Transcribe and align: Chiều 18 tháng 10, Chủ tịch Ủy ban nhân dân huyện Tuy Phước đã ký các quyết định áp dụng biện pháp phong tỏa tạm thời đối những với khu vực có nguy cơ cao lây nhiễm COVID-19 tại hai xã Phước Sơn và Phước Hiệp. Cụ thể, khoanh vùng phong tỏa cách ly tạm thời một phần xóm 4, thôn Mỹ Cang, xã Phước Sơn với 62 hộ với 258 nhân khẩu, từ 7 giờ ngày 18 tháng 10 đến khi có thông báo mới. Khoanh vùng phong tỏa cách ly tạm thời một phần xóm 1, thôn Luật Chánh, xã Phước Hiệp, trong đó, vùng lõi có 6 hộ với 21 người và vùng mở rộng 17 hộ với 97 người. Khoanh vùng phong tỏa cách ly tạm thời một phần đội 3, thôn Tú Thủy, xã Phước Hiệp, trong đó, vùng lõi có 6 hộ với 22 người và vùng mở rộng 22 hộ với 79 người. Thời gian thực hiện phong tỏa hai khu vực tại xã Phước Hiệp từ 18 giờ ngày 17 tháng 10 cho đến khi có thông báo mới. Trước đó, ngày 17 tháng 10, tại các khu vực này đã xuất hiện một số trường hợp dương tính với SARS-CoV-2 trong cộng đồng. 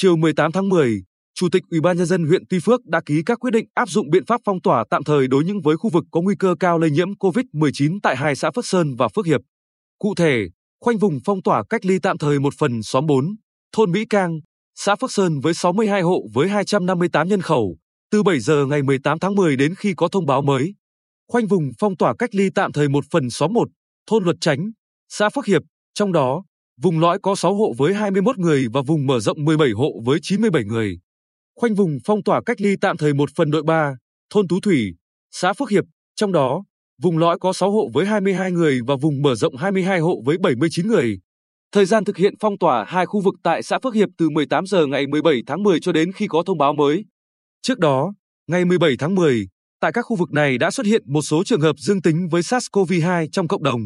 Chiều 0.00 0.16
18 0.16 0.52
tháng 0.52 0.68
10, 0.68 1.02
Chủ 1.34 1.48
tịch 1.52 1.62
Ủy 1.70 1.80
ban 1.80 1.96
nhân 1.96 2.06
dân 2.06 2.26
huyện 2.26 2.42
Tuy 2.50 2.58
Phước 2.60 2.84
đã 2.84 3.00
ký 3.06 3.22
các 3.26 3.38
quyết 3.38 3.50
định 3.50 3.66
áp 3.74 3.88
dụng 3.88 4.10
biện 4.10 4.26
pháp 4.26 4.40
phong 4.44 4.60
tỏa 4.60 4.84
tạm 4.90 5.04
thời 5.04 5.28
đối 5.28 5.44
những 5.44 5.60
với 5.60 5.76
khu 5.76 5.90
vực 5.90 6.04
có 6.10 6.20
nguy 6.20 6.34
cơ 6.38 6.54
cao 6.60 6.78
lây 6.78 6.90
nhiễm 6.90 7.14
COVID-19 7.14 7.98
tại 8.02 8.16
hai 8.16 8.36
xã 8.36 8.50
Phước 8.50 8.66
Sơn 8.66 8.96
và 8.96 9.08
Phước 9.08 9.26
Hiệp. 9.26 9.40
Cụ 9.98 10.14
thể, 10.14 10.48
khoanh 10.80 10.98
vùng 10.98 11.18
phong 11.24 11.42
tỏa 11.42 11.62
cách 11.70 11.86
ly 11.86 11.98
tạm 12.02 12.18
thời 12.18 12.38
một 12.40 12.54
phần 12.58 12.82
xóm 12.82 13.06
4, 13.06 13.36
thôn 13.72 13.92
Mỹ 13.92 14.04
Cang, 14.10 14.40
xã 14.74 14.96
Phước 14.96 15.12
Sơn 15.12 15.40
với 15.40 15.54
62 15.54 16.02
hộ 16.02 16.22
với 16.34 16.48
258 16.48 17.28
nhân 17.28 17.42
khẩu, 17.42 17.76
từ 18.10 18.22
7 18.22 18.40
giờ 18.40 18.66
ngày 18.66 18.82
18 18.82 19.18
tháng 19.18 19.34
10 19.34 19.56
đến 19.56 19.74
khi 19.74 19.94
có 19.96 20.08
thông 20.08 20.26
báo 20.26 20.42
mới. 20.42 20.74
Khoanh 21.28 21.46
vùng 21.46 21.70
phong 21.78 21.96
tỏa 21.96 22.14
cách 22.18 22.34
ly 22.34 22.50
tạm 22.54 22.72
thời 22.72 22.88
một 22.88 23.04
phần 23.10 23.30
xóm 23.30 23.52
1, 23.52 23.68
thôn 24.06 24.24
Luật 24.24 24.36
Chánh, 24.40 24.70
xã 25.08 25.28
Phước 25.28 25.46
Hiệp, 25.46 25.62
trong 25.94 26.12
đó, 26.12 26.42
vùng 26.82 27.00
lõi 27.00 27.18
có 27.22 27.34
6 27.34 27.54
hộ 27.54 27.72
với 27.78 27.94
21 27.94 28.38
người 28.38 28.66
và 28.72 28.82
vùng 28.86 29.06
mở 29.06 29.20
rộng 29.20 29.44
17 29.44 29.70
hộ 29.70 30.00
với 30.04 30.18
97 30.22 30.64
người. 30.64 30.98
Khoanh 31.56 31.74
vùng 31.74 31.98
phong 32.04 32.22
tỏa 32.22 32.40
cách 32.46 32.60
ly 32.60 32.76
tạm 32.80 32.96
thời 32.96 33.14
một 33.14 33.30
phần 33.36 33.50
đội 33.50 33.62
3, 33.62 33.96
thôn 34.30 34.48
Tú 34.48 34.60
Thủy, 34.60 34.94
xã 35.30 35.52
Phước 35.52 35.70
Hiệp, 35.70 35.84
trong 36.16 36.32
đó, 36.32 36.64
vùng 37.02 37.18
lõi 37.18 37.38
có 37.38 37.52
6 37.52 37.70
hộ 37.70 37.88
với 37.94 38.06
22 38.06 38.52
người 38.52 38.80
và 38.86 38.96
vùng 38.96 39.22
mở 39.22 39.34
rộng 39.34 39.56
22 39.56 40.00
hộ 40.00 40.22
với 40.24 40.38
79 40.38 40.86
người. 40.88 41.18
Thời 41.72 41.84
gian 41.84 42.04
thực 42.04 42.16
hiện 42.16 42.34
phong 42.40 42.58
tỏa 42.58 42.84
hai 42.84 43.06
khu 43.06 43.20
vực 43.20 43.34
tại 43.42 43.62
xã 43.62 43.78
Phước 43.78 43.94
Hiệp 43.94 44.08
từ 44.18 44.30
18 44.30 44.66
giờ 44.66 44.86
ngày 44.86 45.06
17 45.06 45.42
tháng 45.46 45.62
10 45.62 45.80
cho 45.80 45.92
đến 45.92 46.12
khi 46.12 46.26
có 46.28 46.42
thông 46.46 46.58
báo 46.58 46.72
mới. 46.72 47.04
Trước 47.62 47.78
đó, 47.78 48.14
ngày 48.46 48.64
17 48.64 48.94
tháng 48.98 49.14
10, 49.14 49.48
tại 49.80 49.92
các 49.92 50.02
khu 50.02 50.16
vực 50.16 50.32
này 50.32 50.58
đã 50.58 50.70
xuất 50.70 50.86
hiện 50.86 51.02
một 51.06 51.22
số 51.22 51.44
trường 51.44 51.60
hợp 51.60 51.76
dương 51.78 52.02
tính 52.02 52.28
với 52.30 52.42
SARS-CoV-2 52.42 53.28
trong 53.32 53.48
cộng 53.48 53.62
đồng. 53.62 53.80